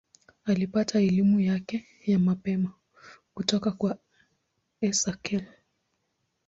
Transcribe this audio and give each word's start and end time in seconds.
Alipata 0.45 0.99
elimu 0.99 1.39
yake 1.39 1.87
ya 2.05 2.19
mapema 2.19 2.73
kutoka 3.33 3.71
kwa 3.71 3.97
Esakhel. 4.81 5.45